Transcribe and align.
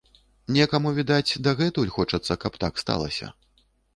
Некаму, 0.55 0.93
відаць, 0.99 1.35
дагэтуль 1.49 1.93
хочацца, 1.97 2.39
каб 2.45 2.53
так 2.63 2.73
сталася. 2.85 3.31